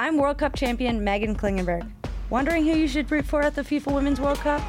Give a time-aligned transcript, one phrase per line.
[0.00, 1.86] I'm World Cup champion Meghan Klingenberg.
[2.30, 4.62] Wondering who you should root for at the FIFA Women's World Cup?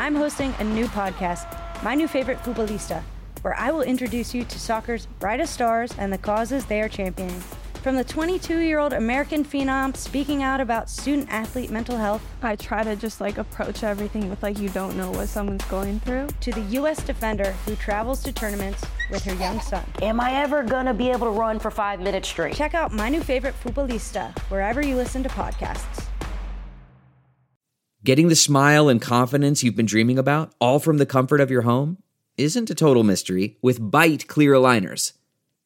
[0.00, 1.46] I'm hosting a new podcast,
[1.84, 3.00] My New Favorite Futbolista,
[3.42, 7.44] where I will introduce you to soccer's brightest stars and the causes they are championing.
[7.86, 12.56] From the 22 year old American phenom speaking out about student athlete mental health, I
[12.56, 16.26] try to just like approach everything with like you don't know what someone's going through.
[16.40, 17.00] to the U.S.
[17.04, 19.84] defender who travels to tournaments with her young son.
[20.02, 22.56] Am I ever gonna be able to run for five minutes straight?
[22.56, 26.06] Check out My New Favorite Futbolista wherever you listen to podcasts.
[28.02, 31.62] Getting the smile and confidence you've been dreaming about, all from the comfort of your
[31.62, 31.98] home,
[32.36, 35.12] isn't a total mystery with Byte Clear Aligners.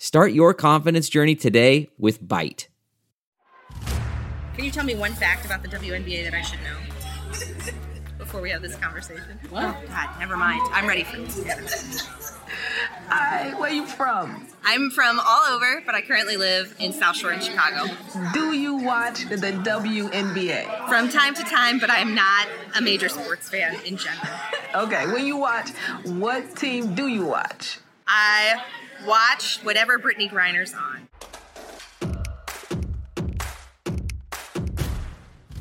[0.00, 2.68] Start your confidence journey today with Byte.
[4.54, 7.72] Can you tell me one fact about the WNBA that I should know
[8.18, 9.40] before we have this conversation?
[9.50, 9.64] What?
[9.64, 10.60] Oh, God, never mind.
[10.72, 12.06] I'm ready for this.
[13.08, 14.46] Hi, where you from?
[14.62, 17.92] I'm from all over, but I currently live in South Shore in Chicago.
[18.32, 20.88] Do you watch the WNBA?
[20.88, 24.28] From time to time, but I am not a major sports fan in general.
[24.76, 25.70] Okay, when you watch,
[26.04, 27.80] what team do you watch?
[28.06, 28.62] I
[29.06, 31.08] watch whatever Brittney Griner's on.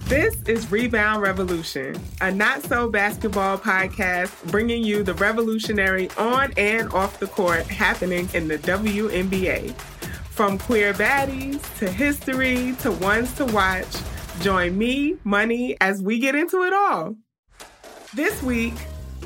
[0.07, 6.91] This is Rebound Revolution, a not so basketball podcast bringing you the revolutionary on and
[6.93, 9.73] off the court happening in the WNBA.
[10.29, 13.93] From queer baddies to history to ones to watch,
[14.39, 17.15] join me, Money, as we get into it all.
[18.13, 18.75] This week,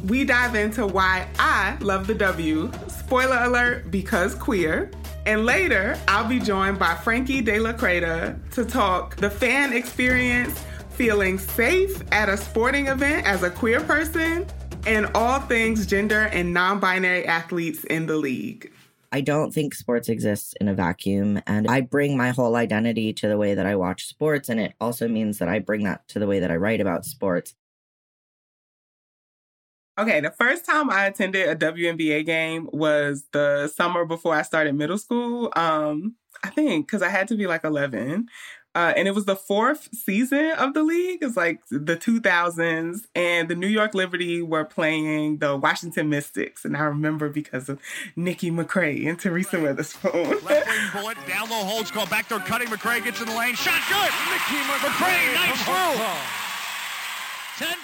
[0.05, 2.71] we dive into why I love the W.
[2.87, 4.91] Spoiler alert, because queer.
[5.25, 10.63] And later, I'll be joined by Frankie De La Cretaz to talk the fan experience,
[10.89, 14.47] feeling safe at a sporting event as a queer person,
[14.87, 18.71] and all things gender and non binary athletes in the league.
[19.13, 21.41] I don't think sports exists in a vacuum.
[21.45, 24.47] And I bring my whole identity to the way that I watch sports.
[24.47, 27.05] And it also means that I bring that to the way that I write about
[27.05, 27.53] sports.
[30.01, 34.73] Okay, the first time I attended a WNBA game was the summer before I started
[34.73, 35.53] middle school.
[35.55, 38.27] Um, I think because I had to be like 11.
[38.73, 41.19] Uh, and it was the fourth season of the league.
[41.21, 46.65] It's like the 2000s, and the New York Liberty were playing the Washington Mystics.
[46.65, 47.79] And I remember because of
[48.15, 50.41] Nikki McCray and Teresa Weatherspoon.
[50.43, 52.69] Left wing bullet, down low Holdsclaw, back there cutting.
[52.69, 53.53] McCray gets in the lane.
[53.53, 54.09] Shot good.
[54.31, 56.50] Nikki McCray, nice throw.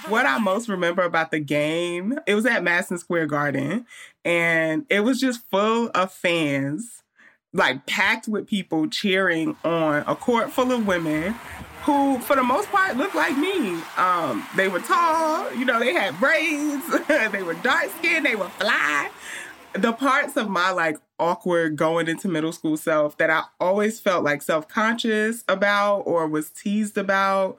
[0.07, 3.85] What I most remember about the game, it was at Madison Square Garden,
[4.25, 7.03] and it was just full of fans,
[7.53, 11.35] like packed with people cheering on a court full of women
[11.83, 13.81] who, for the most part, looked like me.
[13.95, 18.49] Um, they were tall, you know, they had braids, they were dark skinned, they were
[18.49, 19.09] fly.
[19.73, 24.23] The parts of my like awkward going into middle school self that I always felt
[24.23, 27.57] like self conscious about or was teased about.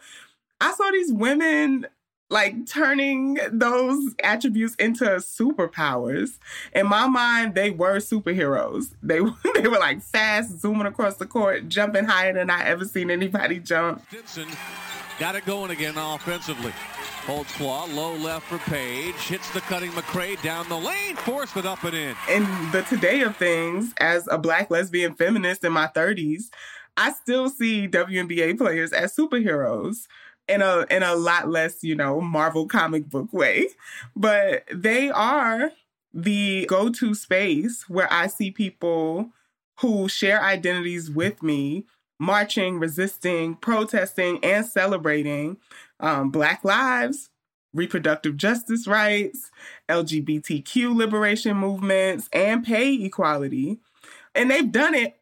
[0.61, 1.87] I saw these women
[2.31, 6.39] like turning those attributes into superpowers.
[6.75, 8.91] In my mind, they were superheroes.
[9.03, 9.21] They
[9.61, 13.59] they were like fast, zooming across the court, jumping higher than I ever seen anybody
[13.61, 14.03] jump.
[14.09, 14.49] Stinson
[15.19, 16.73] got it going again offensively.
[17.25, 19.15] Holdsclaw, low left for Page.
[19.15, 22.17] Hits the cutting McCray down the lane, forced it up and in.
[22.31, 26.45] In the today of things, as a black lesbian feminist in my 30s,
[26.97, 30.07] I still see WNBA players as superheroes
[30.49, 33.69] in a in a lot less, you know, Marvel comic book way.
[34.17, 35.73] But they are
[36.13, 39.31] the go-to space where I see people
[39.81, 41.85] who share identities with me
[42.19, 45.57] marching, resisting, protesting, and celebrating
[46.01, 47.31] um, Black lives,
[47.73, 49.51] reproductive justice rights,
[49.89, 53.79] LGBTQ liberation movements, and pay equality.
[54.35, 55.18] And they've done it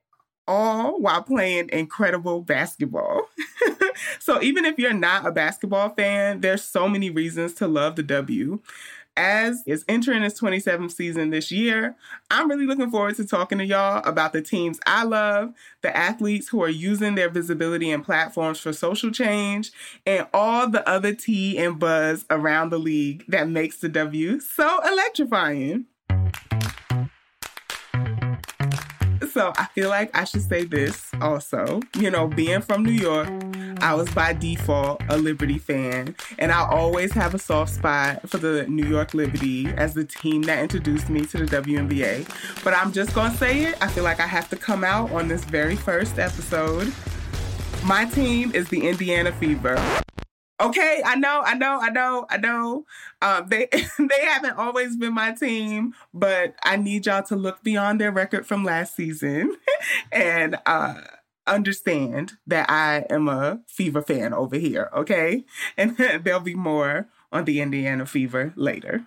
[0.47, 3.29] all while playing incredible basketball.
[4.19, 8.03] so even if you're not a basketball fan, there's so many reasons to love the
[8.03, 8.61] W.
[9.19, 11.97] As is entering its 27th season this year,
[12.31, 16.49] I'm really looking forward to talking to y'all about the teams I love, the athletes
[16.49, 19.73] who are using their visibility and platforms for social change,
[20.05, 24.81] and all the other tea and buzz around the league that makes the W so
[24.87, 25.87] electrifying.
[29.37, 31.83] So I feel like I should say this also.
[31.99, 33.29] You know, being from New York,
[33.83, 38.39] I was by default a Liberty fan, and I always have a soft spot for
[38.39, 42.27] the New York Liberty as the team that introduced me to the WNBA.
[42.65, 43.77] But I'm just gonna say it.
[43.83, 46.91] I feel like I have to come out on this very first episode.
[47.85, 49.77] My team is the Indiana Fever.
[50.59, 52.87] Okay, I know, I know, I know, I know.
[53.21, 53.69] Um, they
[53.99, 58.47] they haven't always been my team, but I need y'all to look beyond their record
[58.47, 59.55] from last season
[60.13, 61.03] and uh,
[61.47, 64.89] understand that I am a Fever fan over here.
[64.95, 65.45] Okay,
[65.77, 69.05] and there'll be more on the Indiana Fever later.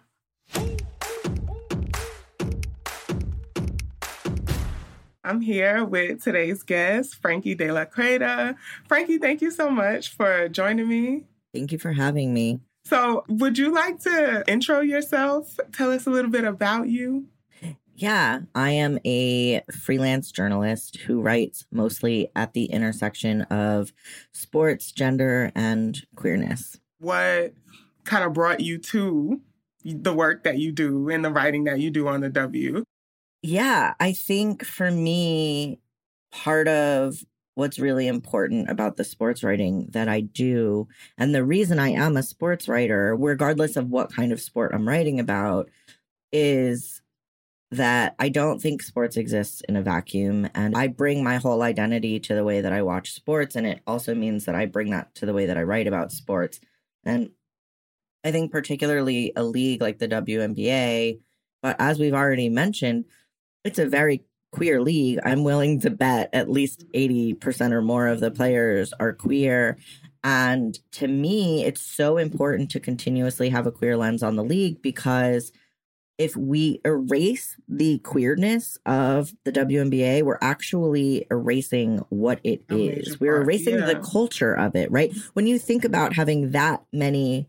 [5.23, 8.55] I'm here with today's guest, Frankie De La Cretaz.
[8.87, 11.25] Frankie, thank you so much for joining me.
[11.53, 12.59] Thank you for having me.
[12.85, 15.59] So, would you like to intro yourself?
[15.73, 17.27] Tell us a little bit about you.
[17.95, 23.91] Yeah, I am a freelance journalist who writes mostly at the intersection of
[24.31, 26.79] sports, gender, and queerness.
[26.99, 27.53] What
[28.05, 29.41] kind of brought you to
[29.83, 32.83] the work that you do and the writing that you do on the W?
[33.41, 35.79] Yeah, I think for me,
[36.31, 37.23] part of
[37.59, 40.87] what's really important about the sports writing that I do.
[41.17, 44.87] And the reason I am a sports writer, regardless of what kind of sport I'm
[44.87, 45.69] writing about,
[46.31, 47.01] is
[47.71, 50.49] that I don't think sports exists in a vacuum.
[50.55, 53.55] And I bring my whole identity to the way that I watch sports.
[53.55, 56.11] And it also means that I bring that to the way that I write about
[56.11, 56.59] sports.
[57.03, 57.29] And
[58.23, 61.19] I think, particularly a league like the WNBA,
[61.61, 63.05] but as we've already mentioned,
[63.63, 68.19] it's a very queer league, I'm willing to bet at least 80% or more of
[68.19, 69.77] the players are queer.
[70.23, 74.81] And to me, it's so important to continuously have a queer lens on the league
[74.81, 75.51] because
[76.17, 83.21] if we erase the queerness of the WNBA, we're actually erasing what it is.
[83.21, 83.85] We're erasing yeah.
[83.85, 85.13] the culture of it, right?
[85.31, 87.47] When you think about having that many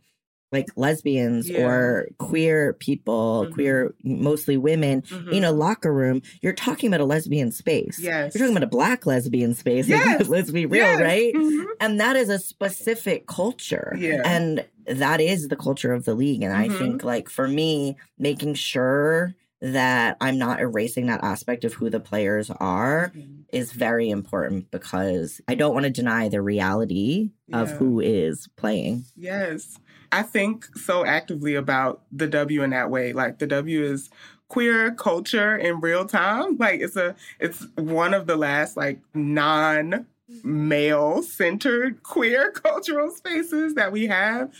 [0.53, 1.65] like lesbians yeah.
[1.65, 3.55] or queer people, mm-hmm.
[3.55, 5.31] queer mostly women mm-hmm.
[5.31, 7.99] in a locker room, you're talking about a lesbian space.
[8.01, 8.35] Yes.
[8.35, 9.89] You're talking about a black lesbian space.
[9.89, 10.29] Yes.
[10.29, 11.01] Let's be real, yes.
[11.01, 11.35] right?
[11.35, 11.67] Mm-hmm.
[11.81, 13.95] And that is a specific culture.
[13.99, 14.23] Yeah.
[14.25, 16.43] And that is the culture of the league.
[16.43, 16.79] And I mm-hmm.
[16.79, 22.01] think like for me, making sure that I'm not erasing that aspect of who the
[22.01, 23.43] players are mm-hmm.
[23.53, 27.61] is very important because I don't want to deny the reality yeah.
[27.61, 29.05] of who is playing.
[29.17, 29.79] Yes.
[30.13, 33.13] I think so actively about the W in that way.
[33.13, 34.11] Like the W is
[34.49, 36.57] queer culture in real time.
[36.59, 40.07] Like it's a it's one of the last like non
[40.45, 44.53] male centered queer cultural spaces that we have.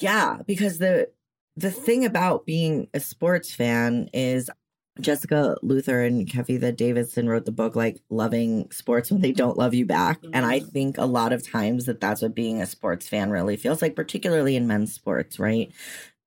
[0.00, 1.10] Yeah, because the
[1.56, 4.50] the thing about being a sports fan is
[5.00, 9.74] Jessica Luther and Kavitha Davidson wrote the book like loving sports when they don't love
[9.74, 10.20] you back.
[10.20, 10.30] Mm-hmm.
[10.34, 10.68] And I mm-hmm.
[10.68, 13.96] think a lot of times that that's what being a sports fan really feels like,
[13.96, 15.72] particularly in men's sports, right?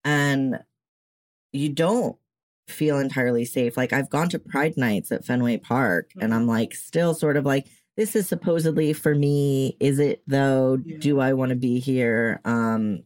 [0.03, 0.59] And
[1.53, 2.17] you don't
[2.67, 3.77] feel entirely safe.
[3.77, 6.23] Like I've gone to Pride nights at Fenway Park mm-hmm.
[6.23, 9.77] and I'm like still sort of like, this is supposedly for me.
[9.79, 10.77] Is it though?
[10.83, 10.97] Yeah.
[10.99, 12.41] Do I want to be here?
[12.43, 13.03] Um,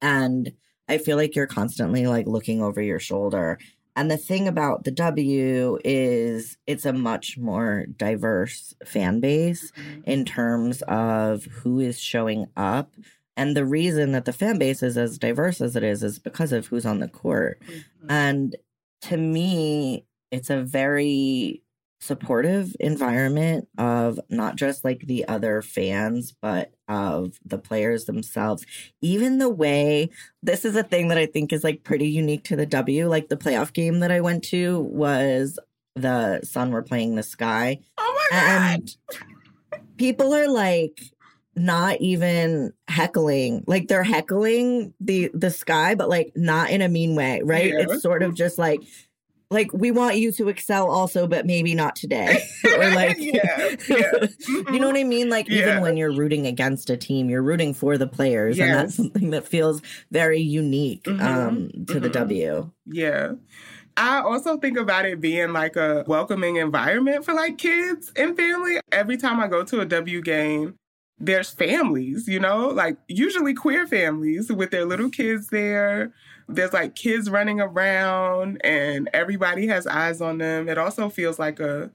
[0.00, 0.50] and
[0.88, 3.58] I feel like you're constantly like looking over your shoulder
[3.98, 10.02] and the thing about the W is it's a much more diverse fan base mm-hmm.
[10.04, 12.92] in terms of who is showing up.
[13.36, 16.52] And the reason that the fan base is as diverse as it is is because
[16.52, 17.60] of who's on the court.
[17.62, 18.06] Mm-hmm.
[18.08, 18.56] And
[19.02, 21.64] to me, it's a very
[22.00, 28.64] supportive environment of not just like the other fans, but of the players themselves.
[29.00, 30.10] Even the way
[30.42, 33.08] this is a thing that I think is like pretty unique to the W.
[33.08, 35.58] Like the playoff game that I went to was
[35.94, 37.80] the Sun were playing the Sky.
[37.98, 38.94] Oh my and
[39.70, 39.80] God.
[39.96, 41.00] people are like
[41.58, 47.16] not even heckling like they're heckling the the sky but like not in a mean
[47.16, 47.80] way right yeah.
[47.80, 48.80] it's sort of just like
[49.50, 52.42] like we want you to excel also but maybe not today
[52.76, 54.10] or like yeah, yeah.
[54.48, 55.60] you know what i mean like yeah.
[55.60, 58.68] even when you're rooting against a team you're rooting for the players yes.
[58.68, 61.20] and that's something that feels very unique mm-hmm.
[61.20, 62.00] um to mm-hmm.
[62.00, 63.32] the w yeah
[64.00, 68.78] I also think about it being like a welcoming environment for like kids and family.
[68.92, 70.76] Every time I go to a W game,
[71.18, 76.12] there's families, you know, like usually queer families with their little kids there
[76.48, 80.68] there's like kids running around and everybody has eyes on them.
[80.68, 81.90] It also feels like a,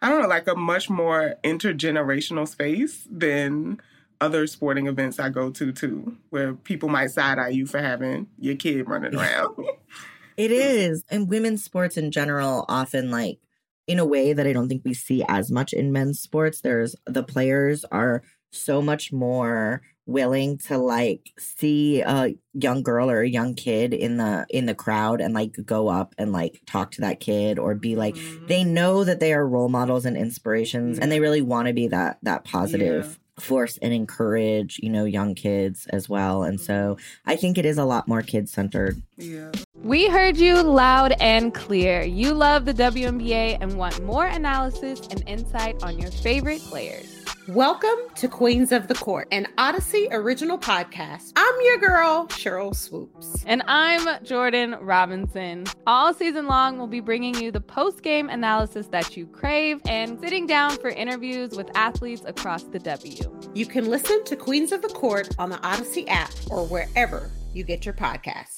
[0.00, 3.80] I don't know, like a much more intergenerational space than
[4.20, 8.28] other sporting events I go to too, where people might side eye you for having
[8.38, 9.56] your kid running around.
[10.36, 11.04] it is.
[11.10, 13.40] And women's sports in general often like
[13.88, 16.60] in a way that I don't think we see as much in men's sports.
[16.60, 23.20] There's the players are so much more willing to like see a young girl or
[23.20, 26.90] a young kid in the in the crowd and like go up and like talk
[26.90, 28.46] to that kid or be like mm-hmm.
[28.46, 31.02] they know that they are role models and inspirations yeah.
[31.02, 33.44] and they really want to be that that positive yeah.
[33.44, 36.96] force and encourage you know young kids as well and so
[37.26, 41.52] i think it is a lot more kid centered yeah we heard you loud and
[41.52, 47.17] clear you love the WNBA and want more analysis and insight on your favorite players
[47.48, 51.32] Welcome to Queens of the Court, an Odyssey original podcast.
[51.34, 53.42] I'm your girl, Sheryl Swoopes.
[53.46, 55.64] And I'm Jordan Robinson.
[55.86, 60.20] All season long, we'll be bringing you the post game analysis that you crave and
[60.20, 63.16] sitting down for interviews with athletes across the W.
[63.54, 67.64] You can listen to Queens of the Court on the Odyssey app or wherever you
[67.64, 68.57] get your podcasts.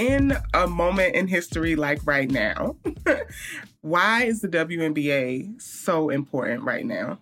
[0.00, 2.76] In a moment in history like right now,
[3.82, 7.18] Why is the WNBA so important right now?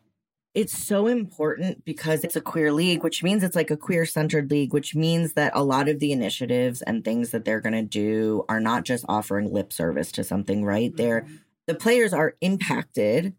[0.55, 4.51] It's so important because it's a queer league, which means it's like a queer centered
[4.51, 7.83] league, which means that a lot of the initiatives and things that they're going to
[7.83, 10.91] do are not just offering lip service to something, right?
[10.91, 10.97] Mm-hmm.
[10.97, 11.27] They're
[11.69, 13.35] the players are impacted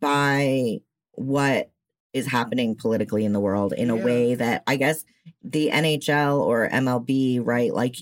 [0.00, 0.80] by
[1.12, 1.70] what
[2.14, 5.04] is happening politically in the world in a way that I guess
[5.42, 7.74] the NHL or MLB, right?
[7.74, 7.96] Like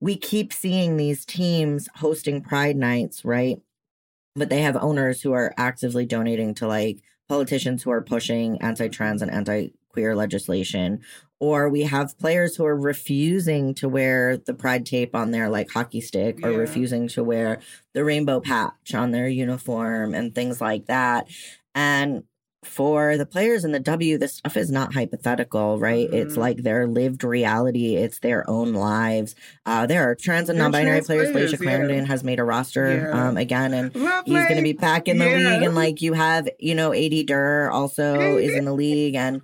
[0.00, 3.60] we keep seeing these teams hosting pride nights, right?
[4.36, 9.22] but they have owners who are actively donating to like politicians who are pushing anti-trans
[9.22, 11.00] and anti-queer legislation
[11.38, 15.70] or we have players who are refusing to wear the pride tape on their like
[15.70, 17.60] hockey stick or refusing to wear
[17.94, 21.28] the rainbow patch on their uniform and things like that
[21.74, 22.24] and
[22.62, 26.06] for the players in the W, this stuff is not hypothetical, right?
[26.06, 26.16] Mm-hmm.
[26.16, 27.96] It's like their lived reality.
[27.96, 29.34] It's their own lives.
[29.64, 31.30] Uh, there are trans and non-binary players.
[31.30, 31.52] players.
[31.52, 32.04] Layshia Clarendon yeah.
[32.04, 34.34] has made a roster um, again, and Lovely.
[34.34, 35.36] he's going to be back in the yeah.
[35.36, 35.62] league.
[35.62, 39.40] And like you have, you know, AD Durr also is in the league, and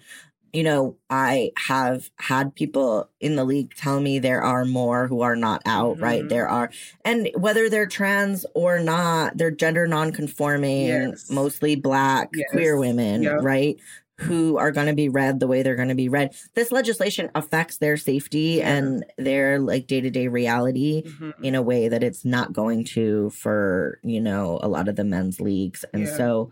[0.56, 5.20] you know, I have had people in the league tell me there are more who
[5.20, 6.02] are not out, mm-hmm.
[6.02, 6.26] right?
[6.26, 6.70] There are,
[7.04, 11.30] and whether they're trans or not, they're gender nonconforming, yes.
[11.30, 12.48] mostly black, yes.
[12.52, 13.42] queer women, yep.
[13.42, 13.76] right?
[14.20, 16.34] Who are going to be read the way they're going to be read.
[16.54, 18.75] This legislation affects their safety yeah.
[18.76, 21.44] and their like day to day reality mm-hmm.
[21.44, 25.04] in a way that it's not going to for, you know, a lot of the
[25.04, 25.84] men's leagues.
[25.92, 26.16] And yeah.
[26.16, 26.50] so,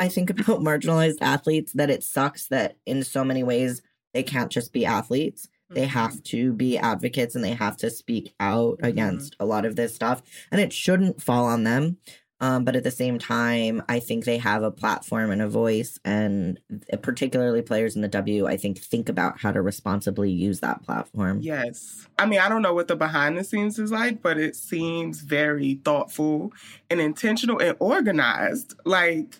[0.00, 3.82] I think about marginalized athletes that it sucks that in so many ways
[4.14, 5.48] they can't just be athletes.
[5.68, 5.90] They mm-hmm.
[5.90, 8.86] have to be advocates and they have to speak out mm-hmm.
[8.86, 10.22] against a lot of this stuff.
[10.50, 11.98] And it shouldn't fall on them.
[12.42, 16.00] Um, but at the same time, I think they have a platform and a voice,
[16.06, 16.58] and
[17.02, 21.40] particularly players in the W, I think think about how to responsibly use that platform.
[21.42, 24.56] Yes, I mean I don't know what the behind the scenes is like, but it
[24.56, 26.54] seems very thoughtful
[26.88, 28.74] and intentional and organized.
[28.86, 29.36] Like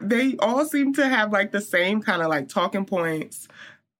[0.00, 3.48] they all seem to have like the same kind of like talking points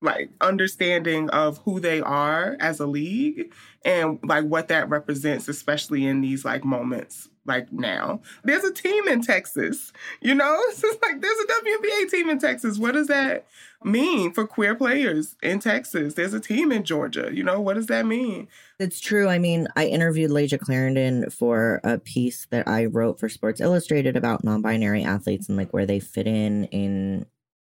[0.00, 3.52] like understanding of who they are as a league
[3.85, 8.21] and like what that represents especially in these like moments like now.
[8.45, 10.61] There's a team in texas you know?
[10.69, 12.78] It's like there's a WNBA team in texas.
[12.78, 13.47] What does that
[13.83, 16.14] mean for queer players in texas?
[16.14, 17.61] There's a team in georgia you know?
[17.61, 18.47] What does that mean?
[18.78, 19.28] It's true.
[19.28, 24.17] I mean, I interviewed Layshia Clarendon for a piece that I wrote for Sports Illustrated
[24.17, 27.26] about non-binary athletes and like where they fit in in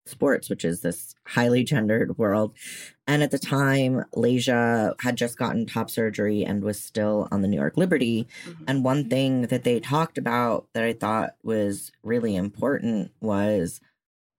[0.09, 2.53] sports, which is this highly gendered world.
[3.07, 7.47] And at the time, Layshia had just gotten top surgery and was still on the
[7.47, 8.27] New York Liberty.
[8.45, 8.63] Mm-hmm.
[8.67, 13.79] And one thing that they talked about that I thought was really important was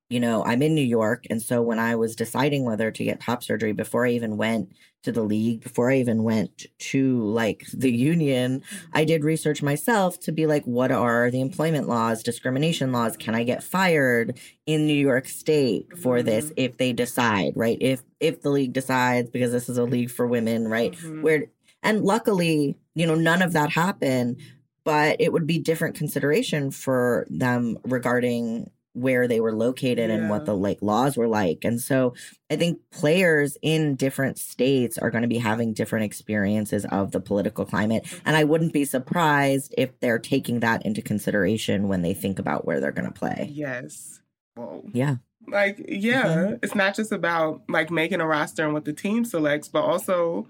[0.08, 1.26] you know, I'm in New York.
[1.28, 4.72] And so when I was deciding whether to get top surgery before I even went
[5.02, 8.62] to the league, before I even went to like the union,
[8.92, 13.16] I did research myself to be like, what are the employment laws, discrimination laws?
[13.16, 16.54] Can I get fired in New York State for this mm-hmm.
[16.56, 17.78] if they decide, right?
[17.80, 20.92] If if the league decides because this is a league for women, right?
[20.92, 21.22] Mm-hmm.
[21.22, 21.44] Where
[21.82, 24.40] and luckily, you know, none of that happened,
[24.84, 30.44] but it would be different consideration for them regarding where they were located and what
[30.46, 31.64] the like laws were like.
[31.64, 32.14] And so
[32.50, 37.20] I think players in different states are going to be having different experiences of the
[37.20, 38.06] political climate.
[38.24, 42.66] And I wouldn't be surprised if they're taking that into consideration when they think about
[42.66, 43.50] where they're going to play.
[43.52, 44.20] Yes.
[44.54, 44.84] Whoa.
[44.92, 45.16] Yeah.
[45.46, 46.54] Like, yeah, Mm-hmm.
[46.62, 50.46] it's not just about like making a roster and what the team selects, but also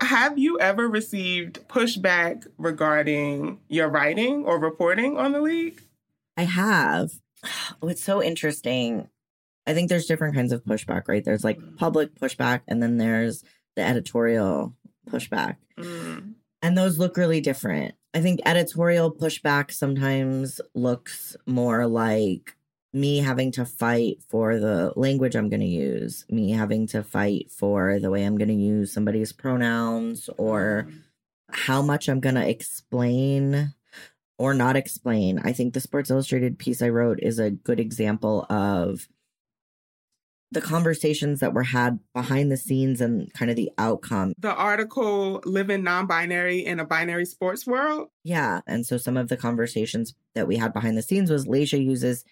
[0.00, 5.82] have you ever received pushback regarding your writing or reporting on the league?
[6.36, 7.10] I have.
[7.82, 9.08] Oh, it's so interesting.
[9.66, 11.24] I think there's different kinds of pushback, right?
[11.24, 13.44] There's like public pushback, and then there's
[13.76, 14.74] the editorial
[15.10, 15.56] pushback.
[15.78, 16.34] Mm.
[16.62, 17.94] And those look really different.
[18.14, 22.56] I think editorial pushback sometimes looks more like
[22.92, 27.50] me having to fight for the language I'm going to use, me having to fight
[27.50, 30.88] for the way I'm going to use somebody's pronouns or
[31.50, 33.74] how much I'm going to explain
[34.38, 35.40] or not explain.
[35.40, 39.08] I think the Sports Illustrated piece I wrote is a good example of
[40.50, 44.32] the conversations that were had behind the scenes and kind of the outcome.
[44.38, 48.08] The article Living Non Binary in a Binary Sports World.
[48.24, 48.62] Yeah.
[48.66, 52.24] And so some of the conversations that we had behind the scenes was Layshia uses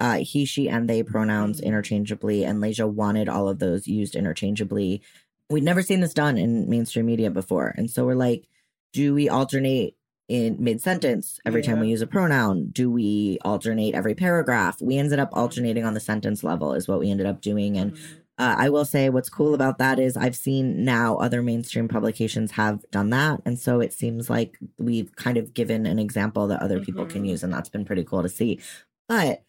[0.00, 5.02] uh, he, she, and they pronouns interchangeably, and Layshia wanted all of those used interchangeably.
[5.50, 7.74] We'd never seen this done in mainstream media before.
[7.76, 8.46] And so we're like,
[8.92, 9.96] do we alternate
[10.28, 12.68] in mid sentence every time we use a pronoun?
[12.70, 14.80] Do we alternate every paragraph?
[14.80, 17.78] We ended up alternating on the sentence level, is what we ended up doing.
[17.78, 17.96] And
[18.38, 22.52] uh, I will say what's cool about that is I've seen now other mainstream publications
[22.52, 23.40] have done that.
[23.44, 27.24] And so it seems like we've kind of given an example that other people can
[27.24, 27.42] use.
[27.42, 28.60] And that's been pretty cool to see.
[29.08, 29.42] But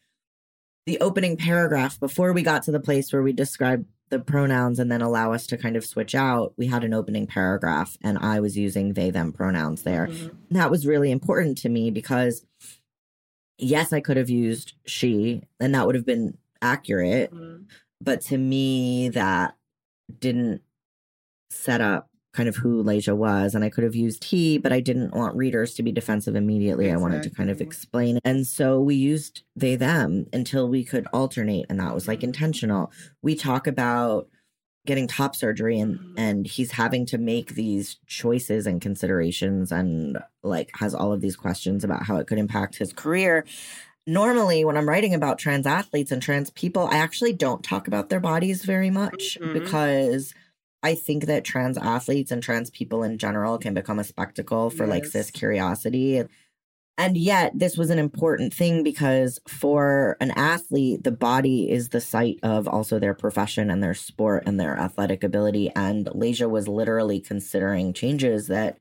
[0.86, 4.92] the opening paragraph, before we got to the place where we described the pronouns and
[4.92, 8.40] then allow us to kind of switch out, we had an opening paragraph and I
[8.40, 10.06] was using they, them pronouns there.
[10.06, 12.46] And that was really important to me because,
[13.58, 17.64] yes, I could have used she and that would have been accurate mm-hmm.
[18.02, 19.56] but to me that
[20.20, 20.62] didn't
[21.50, 24.80] set up kind of who Layshia was and I could have used he but I
[24.82, 26.92] didn't want readers to be defensive immediately.
[26.92, 31.08] I wanted to kind of explain and so we used they them until we could
[31.12, 32.92] alternate and that was like intentional.
[33.24, 34.28] We talk about
[34.86, 40.70] getting top surgery and and he's having to make these choices and considerations and like
[40.76, 43.44] has all of these questions about how it could impact his career.
[44.08, 48.10] Normally when i'm writing about trans athletes and trans people i actually don't talk about
[48.10, 49.54] their bodies very much Mhm.
[49.54, 50.34] because
[50.84, 54.88] i think that trans athletes and trans people in general can become a spectacle for
[54.88, 55.14] like Yes.
[55.14, 56.24] cis curiosity
[56.98, 62.02] and yet this was an important thing because for an athlete the body is the
[62.02, 66.68] site of also their profession and their sport and their athletic ability and Layshia was
[66.68, 68.78] literally considering changes that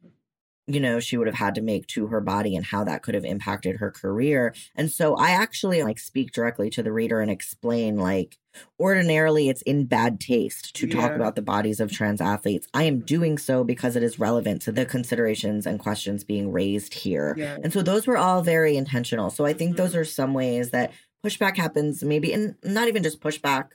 [0.68, 3.14] you know she would have had to make to her body and how that could
[3.14, 4.54] have impacted her career.
[4.76, 8.38] And so i actually like speak directly to the reader and explain like
[8.80, 12.66] ordinarily it's in bad taste to talk about the bodies of trans athletes.
[12.74, 16.92] I am doing so because it is relevant to the considerations and questions being raised
[16.94, 17.34] here.
[17.38, 17.56] Yeah.
[17.62, 19.30] and so those were all very intentional.
[19.30, 20.00] So i think those mm-hmm.
[20.00, 20.92] are some ways that
[21.24, 23.70] pushback happens maybe and not even just pushback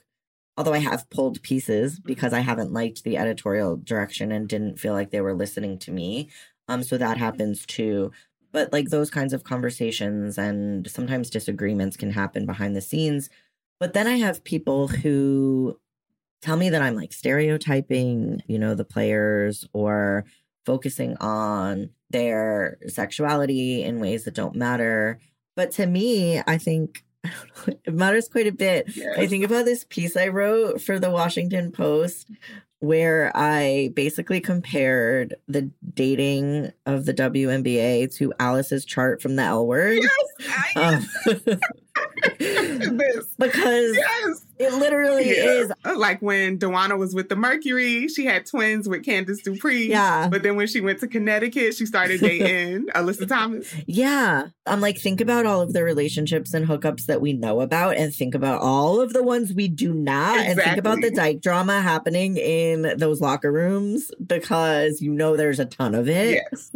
[0.56, 2.48] although i have pulled pieces because i mm-hmm.
[2.48, 6.30] haven't liked the editorial direction and didn't feel like they were listening to me
[6.68, 8.12] um, so that happens too.
[8.52, 13.28] But like those kinds of conversations and sometimes disagreements can happen behind the scenes.
[13.80, 15.78] But then I have people who
[16.40, 20.24] tell me that I'm like stereotyping, you know, the players or
[20.64, 25.18] focusing on their sexuality in ways that don't matter.
[25.56, 28.90] But to me, I think I know, it matters quite a bit.
[29.16, 32.30] I think about this piece I wrote for the Washington Post
[32.84, 39.66] where I basically compared the dating of the WNBA to Alice's chart from the L
[39.66, 40.00] word.
[40.76, 41.06] Um,
[43.38, 44.44] because Yes.
[44.58, 45.44] It literally Yeah.
[45.44, 45.72] is.
[45.96, 49.88] Like when DeWanna was with the Mercury, she had twins with Candice Dupree.
[49.88, 50.28] Yeah.
[50.30, 53.72] But then when she went to Connecticut, she started dating Alyssa Thomas.
[53.86, 54.46] Yeah.
[54.66, 58.14] I'm like, think about all of the relationships and hookups that we know about and
[58.14, 61.80] think about all of the ones we do not and think about the dyke drama
[61.80, 66.42] happening in those locker rooms because you know there's a ton of it.
[66.52, 66.70] Yes.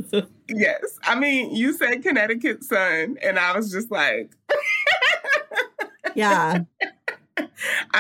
[0.49, 0.99] Yes.
[1.05, 4.33] I mean, you said Connecticut Sun, and I was just like,
[6.14, 6.61] Yeah.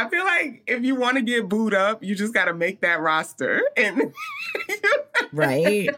[0.04, 2.80] I feel like if you want to get booed up, you just got to make
[2.82, 3.62] that roster.
[3.76, 4.12] And
[5.32, 5.88] Right.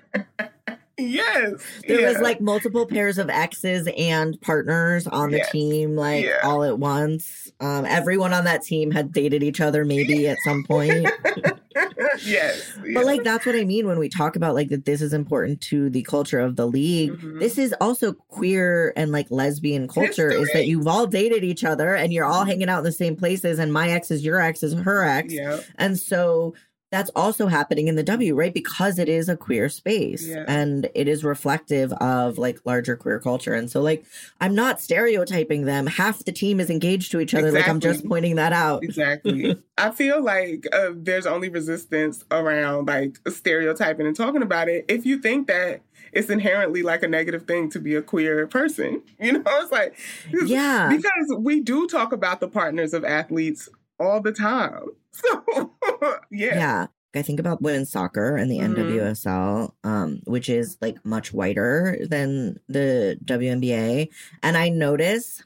[0.98, 1.52] yes,
[1.86, 5.50] There was like multiple pairs of exes and partners on the Yes.
[5.50, 6.40] team, like Yeah.
[6.42, 7.50] all at once.
[7.60, 11.08] Um, everyone on that team had dated each other maybe at some point.
[12.24, 15.12] yes, But like that's what I mean when we talk about like that this is
[15.12, 17.12] important to the culture of the league.
[17.12, 17.38] Mm-hmm.
[17.38, 21.94] This is also queer and like lesbian culture is that you've all dated each other
[21.94, 24.62] and you're all hanging out in the same places and my ex is your ex
[24.62, 25.32] is her ex.
[25.32, 25.60] Yeah.
[25.76, 26.54] And so
[26.90, 28.52] that's also happening in the W, right?
[28.52, 30.44] Because it is a queer space Yeah.
[30.48, 33.54] and it is reflective of like larger queer culture.
[33.54, 34.04] And so like
[34.40, 35.86] I'm not stereotyping them.
[35.86, 37.52] Half the team is engaged to each other.
[37.52, 38.82] Like I'm just pointing that out.
[38.82, 39.56] Exactly.
[39.78, 45.06] I feel like uh, there's only resistance around like stereotyping and talking about it if
[45.06, 49.02] you think that it's inherently like a negative thing to be a queer person.
[49.20, 49.96] You know, it's like
[50.44, 50.88] Yeah.
[50.90, 53.68] because we do talk about the partners of athletes
[54.00, 54.84] all the time.
[55.12, 55.42] So
[56.30, 56.86] yeah, Yeah.
[57.16, 58.76] I think about women's soccer and the Mhm.
[58.76, 64.08] NWSL, um, which is like much whiter than the WNBA.
[64.44, 65.42] And I notice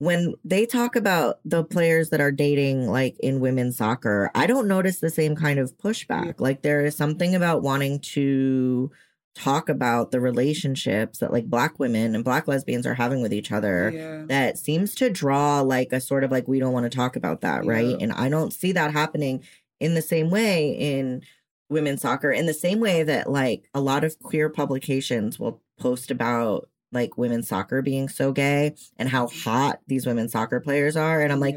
[0.00, 4.68] when they talk about the players that are dating like in women's soccer, I don't
[4.68, 6.40] notice the same kind of pushback.
[6.40, 8.90] Like there is something about wanting to
[9.34, 13.52] talk about the relationships that like black women and black lesbians are having with each
[13.52, 14.24] other Yeah.
[14.28, 17.40] that seems to draw like a sort of like we don't want to talk about
[17.42, 17.96] that right?
[18.00, 19.44] And i don't see that happening
[19.78, 21.22] in the same way in
[21.70, 26.10] women's soccer in the same way that like a lot of queer publications will post
[26.10, 31.20] about like women's soccer being so gay and how hot these women's soccer players are
[31.20, 31.54] and i'm like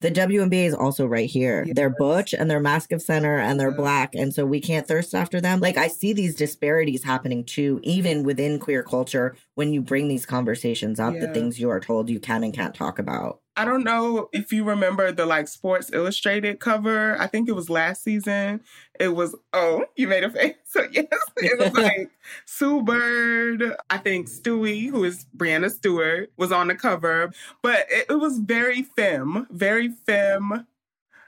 [0.00, 1.66] the WNBA is also right here.
[1.70, 4.14] They're butch and they're masc of center and they're black.
[4.14, 5.60] And so we can't thirst after them.
[5.60, 10.24] Like I see these disparities happening too, even within queer culture when you bring these
[10.24, 13.40] conversations up, the things you are told you can and can't talk about.
[13.60, 17.20] I don't know if you remember the like Sports Illustrated cover.
[17.20, 18.62] I think it was last season.
[18.98, 20.54] It was oh, you made a face.
[20.64, 22.10] So yes, it was like
[22.46, 23.76] Sue Bird.
[23.90, 27.32] I think Stewie, who is Breanna Stewart, was on the cover.
[27.60, 30.66] But it, it was very femme, very femme.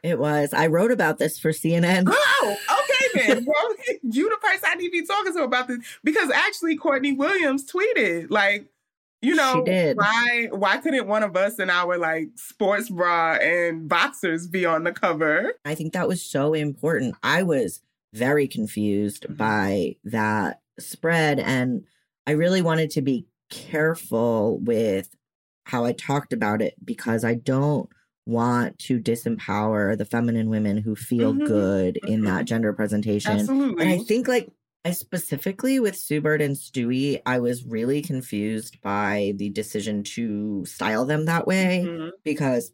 [0.02, 0.54] It was.
[0.54, 2.04] I wrote about this for CNN.
[2.08, 3.44] Oh, okay then.
[3.46, 7.12] well, you the person I need to be talking to about this because actually Courtney
[7.12, 8.71] Williams tweeted like,
[9.22, 14.46] you know, why why couldn't one of us in our like sports bra and boxers
[14.48, 15.54] be on the cover?
[15.64, 17.14] I think that was so important.
[17.22, 17.80] I was
[18.12, 21.84] very confused by that spread, and
[22.26, 25.14] I really wanted to be careful with
[25.64, 27.88] how I talked about it because I don't
[28.26, 31.46] want to disempower the feminine women who feel Mhm.
[31.46, 33.32] good in that gender presentation.
[33.32, 33.82] Absolutely.
[33.84, 34.50] And I think like
[34.84, 40.64] I specifically with Sue Bird and Stewie, I was really confused by the decision to
[40.66, 42.10] style them that way Mhm.
[42.24, 42.72] because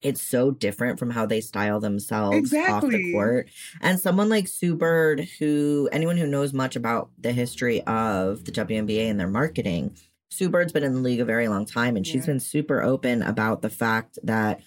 [0.00, 3.48] it's so different from how they style themselves off the court.
[3.82, 8.50] And someone like Sue Bird, who anyone who knows much about the history of the
[8.52, 9.94] WNBA and their marketing,
[10.30, 13.22] Sue Bird's been in the league a very long time and she's been super open
[13.22, 14.62] about the fact that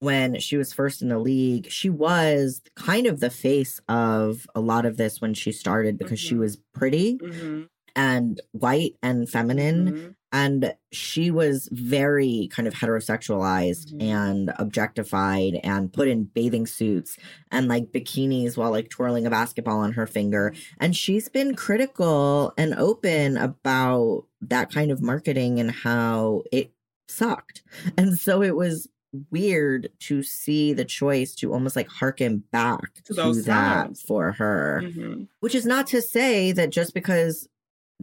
[0.00, 4.60] when she was first in the league, she was kind of the face of a
[4.60, 6.38] lot of this when she started because she Mhm.
[6.38, 7.68] was pretty Mhm.
[7.94, 9.92] and white and feminine.
[9.92, 10.14] Mhm.
[10.32, 14.02] And she was very kind of heterosexualized Mhm.
[14.02, 17.16] and objectified and put in bathing suits
[17.50, 20.54] and like bikinis while like twirling a basketball on her finger.
[20.78, 26.72] And she's been critical and open about that kind of marketing and how it
[27.08, 27.62] sucked.
[27.98, 28.88] And so it was
[29.30, 34.02] weird to see the choice to almost like harken back To to, those that times.
[34.02, 34.80] for her.
[34.84, 35.28] Mhm.
[35.40, 37.48] Which is not to say that just because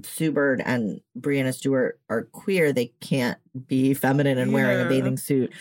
[0.03, 5.17] Sue Bird and Breanna Stewart are queer, they can't be feminine and wearing a bathing
[5.17, 5.51] suit.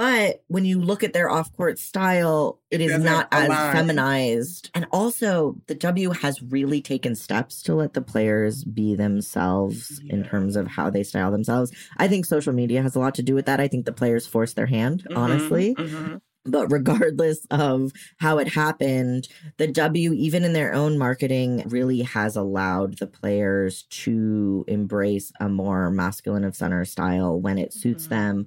[0.00, 4.70] But when you look at their off court style, it It is not as feminized.
[4.72, 10.24] And also, the W has really taken steps to let the players be themselves in
[10.24, 11.70] terms of how they style themselves.
[11.98, 13.60] I think social media has a lot to do with that.
[13.60, 15.18] I think the players force their hand, Mhm.
[15.18, 15.74] honestly.
[15.78, 16.22] Mhm.
[16.46, 22.34] But regardless of how it happened, the W, even in their own marketing, really has
[22.34, 28.08] allowed the players to embrace a more masculine of center style when it suits Mhm.
[28.08, 28.46] them.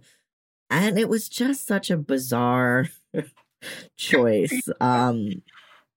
[0.74, 2.90] And it was just such a bizarre
[3.96, 5.44] choice um,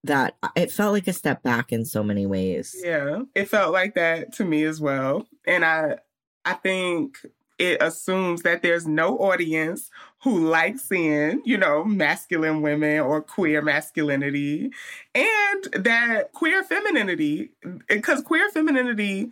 [0.05, 2.77] that it felt like a step back in so many ways.
[2.85, 5.27] Yeah, it felt like that to me as well.
[5.47, 5.97] And I
[6.45, 7.19] I think
[7.59, 9.91] it assumes that there's no audience
[10.23, 14.71] who likes seeing, you know, masculine women or queer masculinity
[15.15, 17.51] and that queer femininity
[17.89, 19.31] because queer femininity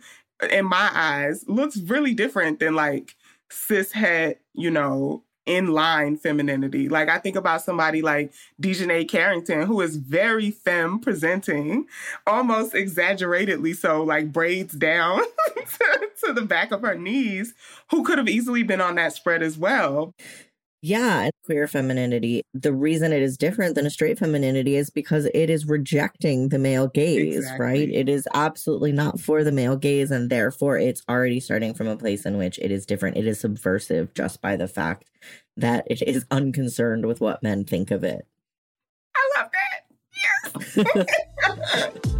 [0.49, 3.15] in my eyes looks really different than like
[3.51, 6.89] cis het, you know, inline femininity.
[6.89, 11.87] Like I think about somebody like DiJonai Carrington, who is very femme presenting,
[12.25, 15.21] almost exaggeratedly so, like braids down
[15.55, 17.53] to, to the back of her knees,
[17.91, 20.13] who could have easily been on that spread as well.
[20.87, 22.43] Yeah, queer femininity.
[22.53, 26.59] The reason it is different than a straight femininity is because it is rejecting the
[26.59, 27.65] male gaze, Exactly.
[27.65, 27.89] right?
[27.89, 31.97] It is absolutely not for the male gaze, and therefore it's already starting from a
[31.97, 33.17] place in which it is different.
[33.17, 35.09] It is subversive just by the fact
[35.57, 38.27] that it is unconcerned with what men think of it.
[39.15, 39.49] I love
[40.75, 42.05] that.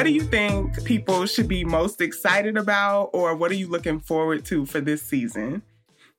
[0.00, 4.00] What do you think people should be most excited about, or what are you looking
[4.00, 5.60] forward to for this season?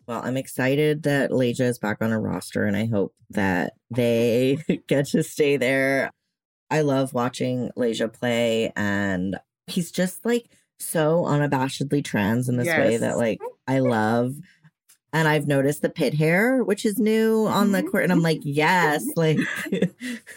[0.05, 4.59] Well, I'm excited that Layshia is back on a roster, and I hope that they
[4.87, 6.11] get to stay there.
[6.69, 10.45] I love watching Layshia play, and he's just like
[10.77, 14.35] so unabashedly trans in this way that like I love.
[15.11, 17.87] And I've noticed the pit hair, which is new on the mm-hmm.
[17.87, 19.39] court, and I'm like, yes, like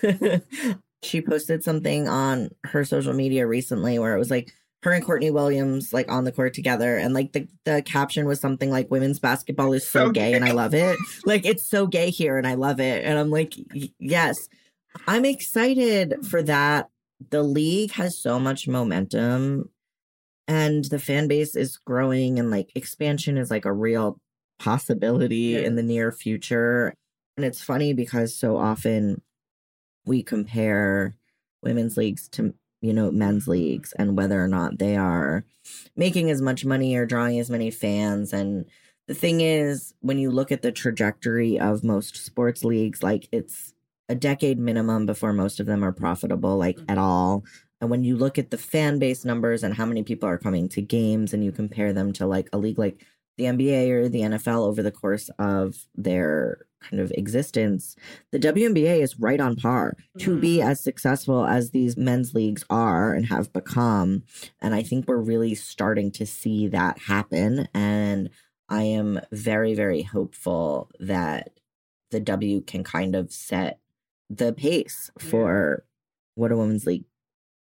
[1.05, 4.53] she posted something on her social media recently where it was like
[4.85, 8.40] her and Courtney Williams like on the court together and like the the caption was
[8.40, 10.99] something like women's basketball is so, So gay and I love it.
[11.25, 13.05] Like it's so gay here and I love it.
[13.05, 13.55] And I'm like
[13.99, 14.49] yes.
[15.07, 16.90] I'm excited for that.
[17.31, 19.71] The league has so much momentum
[20.47, 24.19] and the fan base is growing and like expansion is like a real
[24.59, 26.95] possibility in the near future.
[27.37, 29.23] And it's funny because so often
[30.07, 31.14] we compare
[31.62, 35.45] women's leagues to you know men's leagues and whether or not they are
[35.97, 38.33] making as much money or drawing as many fans.
[38.33, 38.67] And
[39.09, 43.73] the thing is when you look at the trajectory of most sports leagues like it's
[44.09, 46.90] a decade minimum before most of them are profitable like mm-hmm.
[46.90, 47.45] at all.
[47.81, 50.69] And when you look at the fan base numbers and how many people are coming
[50.71, 53.05] to games and you compare them to like a league like
[53.37, 57.97] the NBA or the NFL over the course of their kind of existence,
[58.33, 60.68] the WNBA is right on par to be mm-hmm.
[60.68, 64.23] as successful as these men's leagues are and have become.
[64.61, 67.68] And I think we're really starting to see that happen.
[67.75, 68.31] And
[68.68, 71.51] I am very, very hopeful that
[72.11, 73.81] the W can kind of set
[74.31, 75.85] the pace for
[76.35, 77.05] what a women's league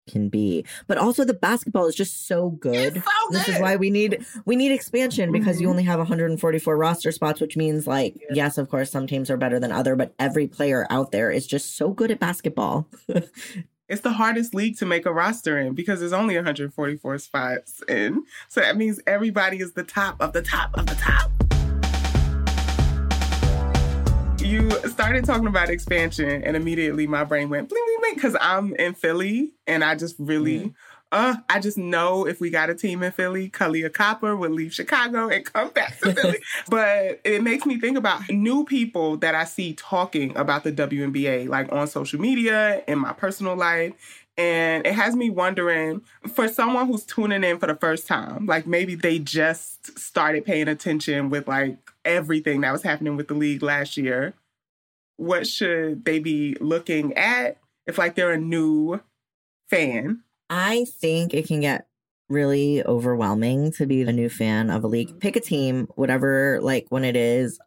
[0.09, 0.65] can be.
[0.87, 3.03] But also the basketball is just so good.
[3.31, 5.73] this is why we need we need expansion because you mm-hmm.
[5.73, 9.61] only have 144 roster spots, which means like yes, of course some teams are better
[9.61, 12.89] than other, but every player out there is just so good at basketball.
[13.89, 18.25] It's the hardest league to make a roster in because there's only 144 spots in.
[18.49, 21.48] So that means everybody is the top of the top of the top.
[24.41, 28.75] You started talking about expansion, and immediately my brain went bling bling bling because I'm
[28.77, 30.75] in Philly, and I just really,
[31.11, 34.73] uh, I just know if we got a team in Philly, Kahleah Copper would leave
[34.73, 36.39] Chicago and come back to Philly.
[36.71, 41.49] but it makes me think about new people that I see talking about the WNBA,
[41.49, 44.25] like on social media, in my personal life.
[44.39, 48.69] And it has me wondering for someone who's tuning in for the first time, like
[48.69, 51.77] maybe they just started paying attention with like
[52.09, 54.35] everything that was happening with the league last year.
[55.17, 59.01] What should they be looking at if like they're a new
[59.69, 60.23] fan?
[60.51, 61.87] I think it can get
[62.29, 65.19] really overwhelming to be a new fan of a league.
[65.21, 67.59] Pick a team, whatever, like when it is.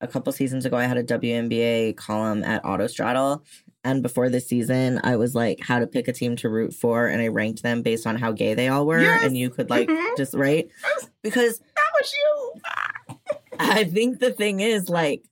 [0.00, 3.42] A couple seasons ago, I had a WNBA column at Autostraddle.
[3.82, 7.08] And before this season, I was like, how to pick a team to root for.
[7.08, 9.00] And I ranked them based on how gay they all were.
[9.00, 9.24] Yes.
[9.24, 10.16] And you could, like, Mhm.
[10.16, 10.68] just, right?
[11.22, 12.52] Because That was you.
[13.58, 15.24] I think the thing is like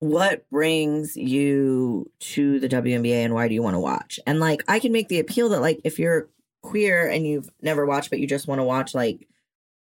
[0.00, 4.18] what brings you to the WNBA and why do you want to watch?
[4.26, 6.28] And like I can make the appeal that like if you're
[6.62, 9.26] queer and you've never watched but you just want to watch like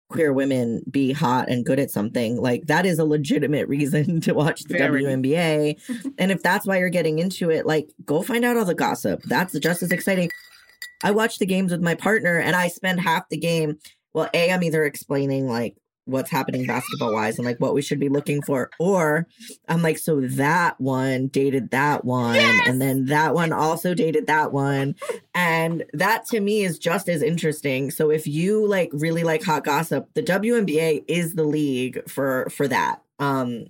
[0.09, 4.33] queer women be hot and good at something, like that is a legitimate reason to
[4.33, 5.03] watch the Very.
[5.03, 6.13] WNBA.
[6.17, 9.21] and if that's why you're getting into it, like go find out all the gossip.
[9.23, 10.31] That's just as exciting.
[11.03, 13.77] I watch the games with my partner and I spend half the game.
[14.13, 17.99] Well, A, I'm either explaining like what's happening basketball wise and like what we should
[17.99, 19.27] be looking for, or
[19.67, 24.51] I'm like, so that one dated that one, and then that one also dated that
[24.51, 24.95] one.
[25.35, 27.91] And that to me is just as interesting.
[27.91, 32.67] So if you like really like hot gossip, the WNBA is the league for for
[32.67, 33.01] that.
[33.19, 33.67] Um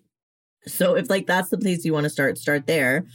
[0.66, 3.06] so if like that's the place you want to start, start there.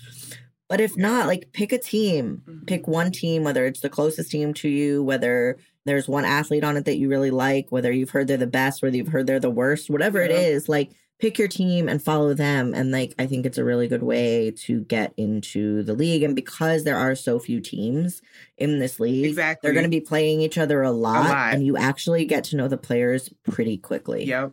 [0.69, 4.55] But if not, like pick a team, pick one team, whether it's the closest team
[4.55, 8.29] to you, whether there's one athlete on it that you really like, whether you've heard
[8.29, 10.39] they're the best, whether you've heard they're the worst, whatever it Yeah.
[10.39, 12.75] is, like pick your team and follow them.
[12.75, 16.23] And like, I think it's a really good way to get into the league.
[16.25, 18.23] And because there are so few teams
[18.59, 19.67] in this league, Exactly.
[19.69, 21.55] they're going to be playing each other a lot, lot.
[21.55, 24.25] and you actually get to know the players pretty quickly.
[24.25, 24.53] Yep.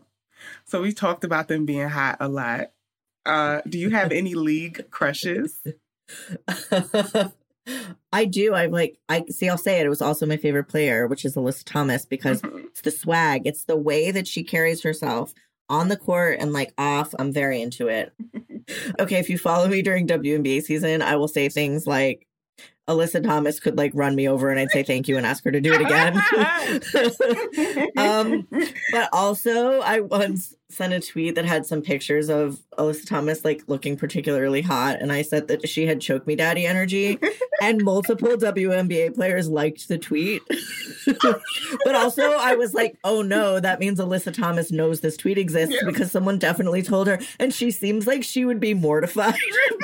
[0.65, 2.71] So we talked about them being hot a lot.
[3.25, 5.61] Uh, do you have any league crushes?
[8.19, 8.53] I do.
[8.53, 9.47] I'm like, I see.
[9.47, 9.85] I'll say it.
[9.85, 12.65] It was also my favorite player, which is Alyssa Thomas, because Mhm.
[12.65, 13.43] it's the swag.
[13.45, 15.33] It's the way that she carries herself
[15.69, 18.11] on the court and like off, I'm very into it.
[18.99, 22.27] okay, if you follow me during WNBA season, I will say things like
[22.89, 25.51] Alyssa Thomas could like run me over and I'd say thank you and ask her
[25.51, 26.17] to do it again.
[27.97, 28.47] um,
[28.91, 33.63] but also, I once sent a tweet that had some pictures of Alyssa Thomas like
[33.67, 37.19] looking particularly hot, and I said that she had choke me daddy energy,
[37.61, 40.43] and multiple WNBA players liked the tweet.
[41.85, 45.75] but also, I was like, oh no, that means Alyssa Thomas knows this tweet exists
[45.75, 45.85] yeah.
[45.85, 49.35] because someone definitely told her, and she seems like she would be mortified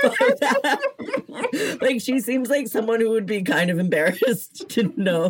[1.81, 5.29] like she seems like someone who would be kind of embarrassed to know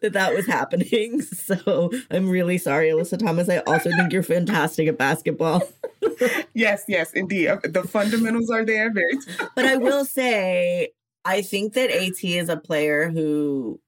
[0.00, 1.22] that that was happening.
[1.42, 3.48] So I'm really sorry, Alyssa Thomas.
[3.48, 5.62] I also think you're fantastic at basketball.
[6.54, 7.50] yes, yes, indeed.
[7.64, 8.90] The fundamentals are there.
[8.92, 9.18] Very.
[9.54, 10.90] but I will say,
[11.24, 13.80] I think that AT is a player who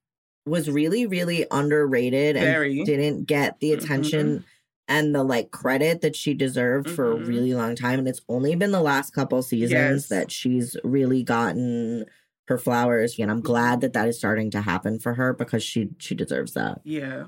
[0.47, 2.79] was really, really underrated Very.
[2.79, 4.45] and didn't get the attention mm-hmm.
[4.89, 6.97] and the like credit that she deserved mm-hmm.
[6.97, 7.29] for a mm-hmm.
[7.29, 7.99] really long time.
[7.99, 10.09] And it's only been the last couple seasons yes.
[10.09, 12.07] that she's really gotten
[12.47, 13.19] her flowers.
[13.19, 13.47] And I'm mm-hmm.
[13.47, 16.81] glad that that is starting to happen for her because she she deserves that.
[16.85, 17.25] Yeah.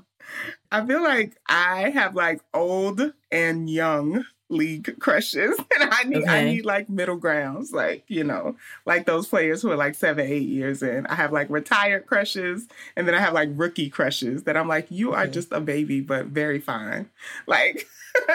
[0.71, 6.41] I feel like I have like old and young league crushes and I need okay.
[6.41, 10.25] I need like middle grounds like you know like those players who are like 7
[10.25, 14.43] 8 years in I have like retired crushes and then I have like rookie crushes
[14.43, 17.09] that I'm like you are just a baby but very fine
[17.47, 17.87] like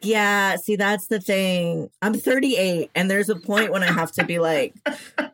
[0.00, 4.24] yeah see that's the thing I'm 38 and there's a point when I have to
[4.24, 4.74] be like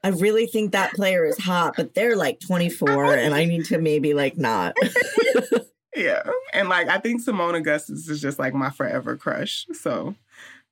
[0.05, 3.79] I really think that player is hot but they're like 24 and I need to
[3.79, 4.75] maybe like not
[5.99, 6.23] Yeah.
[6.53, 9.67] And like I think Seimone Augustus is just like my forever crush.
[9.73, 10.15] So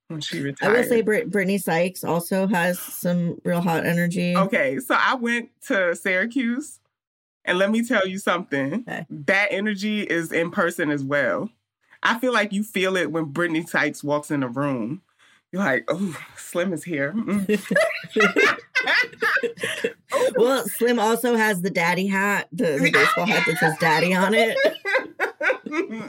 [0.09, 0.71] when she retired.
[0.71, 4.37] I will say Brit- Brittney Sykes also has some real hot energy.
[4.37, 4.79] Okay.
[4.79, 6.79] So I went to Syracuse
[7.45, 8.85] and let me tell you something.
[8.89, 9.07] Okay.
[9.11, 11.51] That energy is in person as well.
[12.03, 15.03] I feel like you feel it when Brittney Sykes walks in the room.
[15.53, 17.15] You're like, oh, Slim is here.
[20.37, 24.35] Well, Slim also has the daddy hat, the, the baseball hat that says daddy on
[24.35, 24.57] it.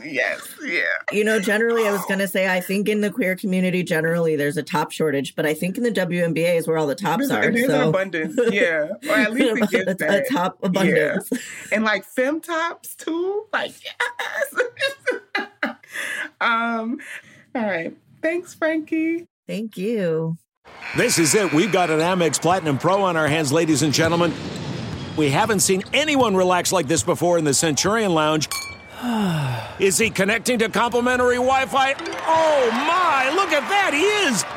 [0.06, 0.82] yes, yeah.
[1.12, 4.36] You know, generally, I was going to say, I think in the queer community, generally,
[4.36, 7.30] there's a top shortage, but I think in the WNBA is where all the tops
[7.30, 7.52] there's, are.
[7.52, 7.82] There's so.
[7.82, 8.90] an abundance, yeah.
[9.10, 11.30] Or at least it gets a, a top abundance.
[11.32, 11.38] Yeah.
[11.72, 13.46] And like fem tops too.
[13.52, 14.56] Like, yes.
[16.42, 17.00] um,
[17.56, 17.96] all right.
[18.22, 19.28] Thanks, Frankie.
[19.48, 20.38] Thank you.
[20.96, 21.54] This is it.
[21.54, 24.34] We've got an Amex Platinum Pro on our hands, ladies and gentlemen.
[25.16, 28.48] We haven't seen anyone relax like this before in the Centurion Lounge.
[29.80, 31.94] Is he connecting to complimentary Wi Fi?
[31.94, 34.57] Oh my, look at that, he is!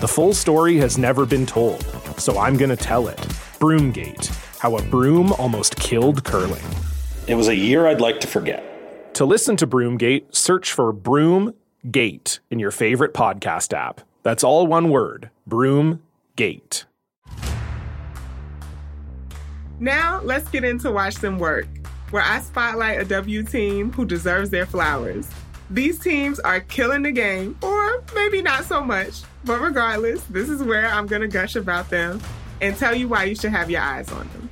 [0.00, 1.84] The full story has never been told,
[2.18, 3.18] so I'm going to tell it.
[3.58, 4.28] Broomgate
[4.60, 6.62] How a Broom Almost Killed Curling.
[7.26, 9.14] It was a year I'd like to forget.
[9.16, 14.02] To listen to Broomgate, search for Broomgate in your favorite podcast app.
[14.22, 16.84] That's all one word Broomgate.
[19.80, 21.66] Now, let's get into Watch Them Work,
[22.12, 25.28] where I spotlight a W team who deserves their flowers.
[25.70, 29.22] These teams are killing the game, or maybe not so much.
[29.44, 32.20] But regardless, this is where I'm going to gush about them
[32.60, 34.48] and tell you why you should have your eyes on them.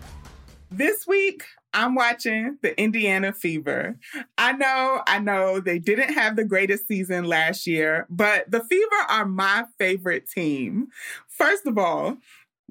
[0.71, 3.99] This week, I'm watching the Indiana Fever.
[4.37, 8.97] I know, I know they didn't have the greatest season last year, but the Fever
[9.09, 10.89] are my favorite team.
[11.29, 12.19] First of all,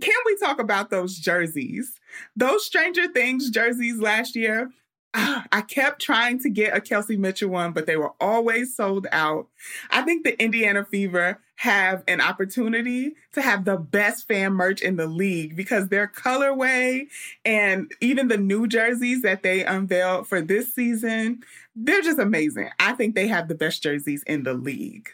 [0.02, 2.00] can we talk about those jerseys?
[2.36, 4.72] Those Stranger Things jerseys last year,
[5.16, 9.48] I kept trying to get a Kelsey Mitchell one, but they were always sold out.
[9.90, 14.98] I think the Indiana Fever have an opportunity to have the best fan merch in
[14.98, 17.08] the league because their colorway
[17.46, 21.42] and even the new jerseys that they unveiled for this season,
[21.76, 22.70] they're just amazing.
[22.80, 25.10] I think they have the best jerseys in the league.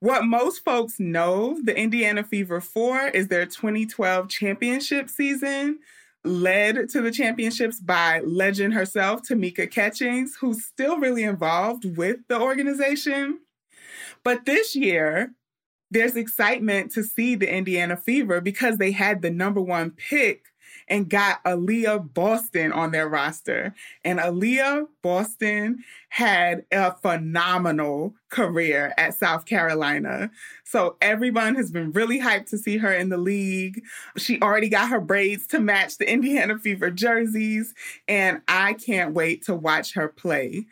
[0.00, 5.78] What most folks know the Indiana Fever for is their 2012 championship season,
[6.24, 12.40] led to the championships by legend herself, Tamika Catchings, who's still really involved with the
[12.40, 13.40] organization.
[14.24, 15.32] But this year,
[15.90, 20.46] there's excitement to see the Indiana Fever because they had the number one pick
[20.88, 23.74] and got Aliyah Boston on their roster.
[24.04, 30.30] And Aliyah Boston had a phenomenal career at South Carolina.
[30.64, 33.82] So everyone has been really hyped to see her in the league.
[34.16, 37.74] She already got her braids to match the Indiana Fever jerseys,
[38.08, 40.66] and I can't wait to watch her play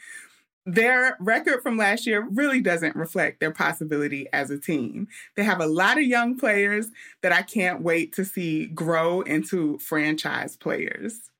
[0.67, 5.09] their record from last year really doesn't reflect their possibility as a team.
[5.37, 6.89] They have a lot of young players
[7.23, 11.31] that I can't wait to see grow into franchise players.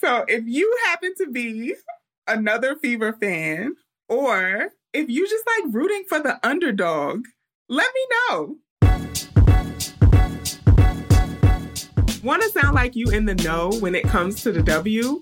[0.00, 1.74] So if you happen to be
[2.26, 3.74] another Fever fan,
[4.08, 7.24] or if you just like rooting for the underdog,
[7.68, 8.56] let me know.
[12.22, 15.20] Want to sound like you in the know when it comes to the W?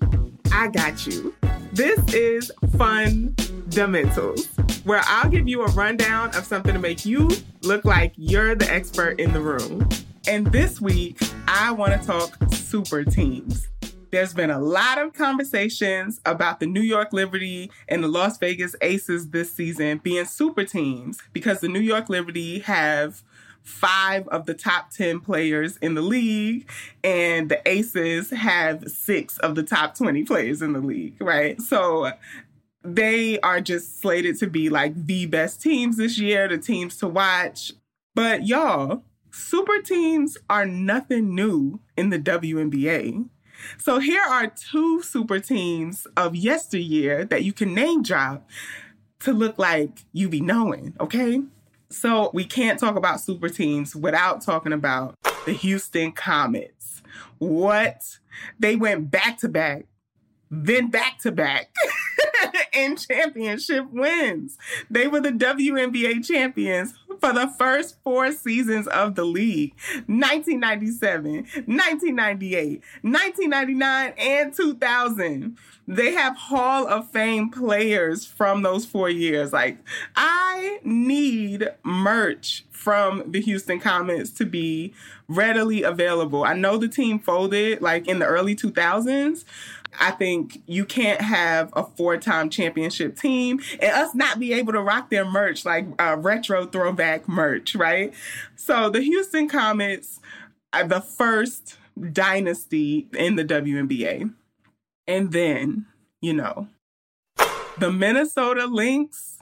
[0.52, 1.34] I got you.
[1.72, 4.46] This is Fundamentals,
[4.84, 7.30] where I'll give you a rundown of something to make you
[7.62, 9.88] look like you're the expert in the room.
[10.28, 11.18] And this week,
[11.48, 13.70] I want to talk super teams.
[14.10, 18.76] There's been a lot of conversations about the New York Liberty and the Las Vegas
[18.82, 23.22] Aces this season being super teams because the New York Liberty have
[23.62, 26.68] five of the top 10 players in the league,
[27.04, 31.60] and the Aces have six of the top 20 players in the league, right?
[31.60, 32.12] So
[32.82, 37.08] they are just slated to be like the best teams this year, the teams to
[37.08, 37.72] watch.
[38.14, 43.28] But y'all, super teams are nothing new in the WNBA.
[43.78, 48.48] So here are two super teams of yesteryear that you can name drop
[49.20, 51.42] to look like you be knowing, okay?
[51.92, 55.14] So we can't talk about super teams without talking about
[55.44, 57.02] the Houston Comets.
[57.38, 58.18] What?
[58.58, 59.86] They went back to back,
[60.50, 61.74] then back to back.
[62.72, 64.58] in championship wins.
[64.90, 69.74] They were the WNBA champions for the first four seasons of the league
[70.06, 71.34] 1997,
[71.66, 75.58] 1998, 1999, and 2000.
[75.88, 79.52] They have Hall of Fame players from those four years.
[79.52, 79.78] Like,
[80.14, 84.92] I need merch from the Houston Comets to be
[85.28, 86.44] readily available.
[86.44, 89.44] I know the team folded like in the early 2000s,
[90.00, 94.72] I think you can't have a four time championship team and us not be able
[94.72, 98.12] to rock their merch, like uh, retro throwback merch, right?
[98.56, 100.20] So the Houston Comets
[100.72, 101.76] are the first
[102.12, 104.32] dynasty in the WNBA.
[105.06, 105.86] And then,
[106.20, 106.68] you know,
[107.78, 109.38] the Minnesota Lynx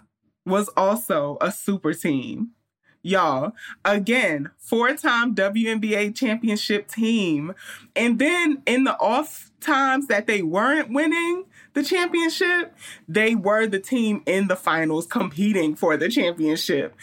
[0.47, 2.53] was also a super team.
[3.03, 3.53] Y'all,
[3.85, 7.55] again, four time WNBA championship team.
[7.97, 12.75] And then in the off times that they weren't winning the championship,
[13.09, 16.95] they were the team in the finals competing for the championship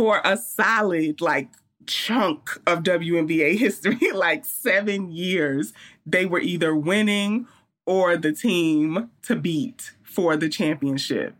[0.00, 1.50] for a solid, like,
[1.86, 5.74] chunk of WNBA history, like seven years.
[6.06, 7.46] They were either winning
[7.84, 11.34] or the team to beat for the championship.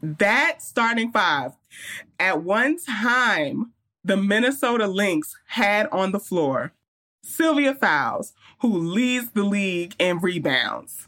[0.00, 1.52] That starting five,
[2.18, 6.72] at one time, the Minnesota Lynx had on the floor
[7.22, 11.06] Sylvia Fowles, who leads the league in rebounds.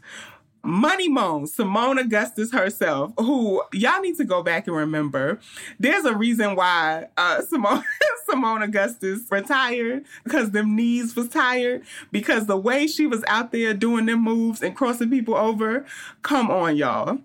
[0.63, 5.39] Money Moan, Seimone Augustus herself, who y'all need to go back and remember.
[5.77, 7.83] There's a reason why uh, Seimone,
[8.29, 11.83] Seimone Augustus retired because them knees was tired.
[12.11, 15.85] Because the way she was out there doing them moves and crossing people over,
[16.21, 17.19] come on, y'all.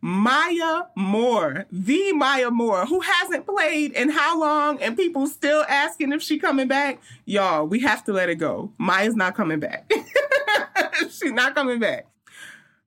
[0.00, 6.12] Maya Moore, the Maya Moore, who hasn't played in how long, and people still asking
[6.12, 7.00] if she coming back.
[7.26, 8.72] Y'all, we have to let it go.
[8.78, 9.92] Maya's not coming back.
[11.10, 12.06] She's not coming back.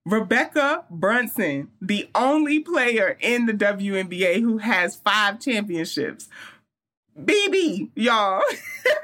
[0.08, 6.28] Rebekkah Brunson, the only player in the WNBA who has five championships.
[7.20, 8.41] BB, y'all.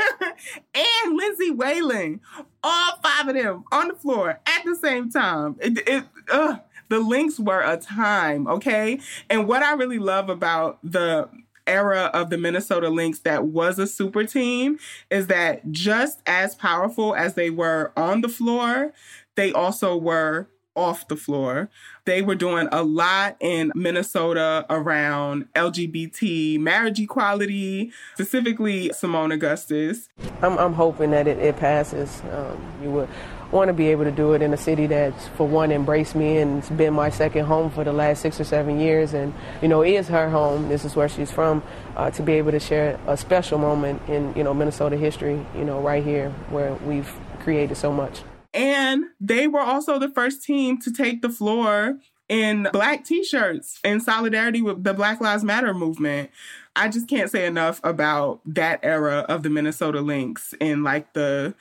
[0.74, 2.22] and Lindsay Whalen.
[2.64, 5.58] All five of them on the floor at the same time.
[5.60, 6.58] It, it, uh,
[6.90, 9.00] the Lynx were a time, okay?
[9.30, 11.30] And what I really love about the
[11.68, 14.80] era of the Minnesota Lynx that was a super team
[15.12, 18.94] is that just as powerful as they were on the floor,
[19.36, 21.70] they also were off the floor.
[22.06, 30.08] They were doing a lot in Minnesota around LGBT marriage equality, specifically Seimone Augustus.
[30.42, 32.22] I'm, I'm hoping that it, it passes.
[32.32, 33.10] Um, you would
[33.52, 36.38] want to be able to do it in a city that's, for one, embraced me
[36.38, 39.68] and it's been my second home for the last six or seven years, and you
[39.68, 40.70] know is her home.
[40.70, 41.64] This is where she's from.
[41.96, 45.64] Uh, to be able to share a special moment in you know Minnesota history, you
[45.64, 48.22] know, right here where we've created so much.
[48.58, 54.02] And they were also the first team to take the floor in black t-shirts in
[54.02, 56.32] solidarity with the Black Lives Matter movement.
[56.76, 61.54] I just can't say enough about that era of the Minnesota Lynx in like the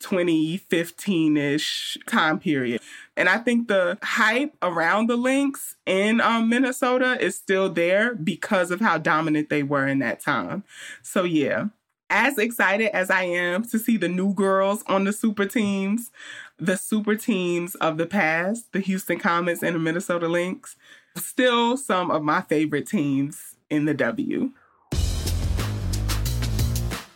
[0.00, 2.80] 2015-ish time period.
[3.16, 8.70] And I think the hype around the Lynx in um, Minnesota is still there because
[8.70, 10.64] of how dominant they were in that time.
[11.02, 11.68] So yeah,
[12.10, 16.10] as excited as I am to see the new girls on the super teams,
[16.58, 20.76] the super teams of the past, the Houston Comets and the Minnesota Lynx,
[21.16, 24.52] still some of my favorite teams in the W.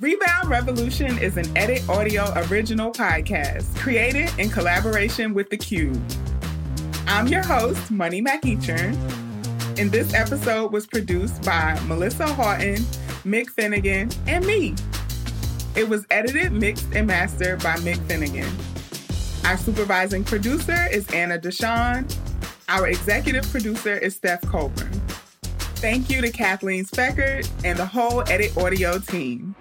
[0.01, 6.01] Rebound Revolution is an editaudio original podcast created in collaboration with The Qube.
[7.09, 8.95] I'm your host, Money McEachern,
[9.77, 12.85] and this episode was produced by Melissa Haughton,
[13.29, 14.75] Mik Finnegan, and me.
[15.77, 18.51] It was edited, mixed, and mastered by Mik Finnegan.
[19.45, 22.13] Our supervising producer is Anna Deshawn.
[22.69, 24.93] Our executive producer is Steph Colbourn.
[25.81, 29.55] Thank you to Kathleen Speckert and the whole editaudio team.